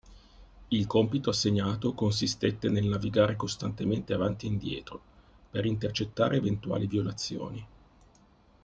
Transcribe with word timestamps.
Il 0.69 0.87
compito 0.87 1.29
assegnato 1.29 1.93
consistette 1.93 2.69
nel 2.69 2.85
navigare 2.87 3.35
costantemente 3.35 4.15
avanti 4.15 4.47
e 4.47 4.49
indietro 4.49 4.99
per 5.51 5.67
intercettare 5.67 6.37
eventuali 6.37 6.87
violazioni. 6.87 7.67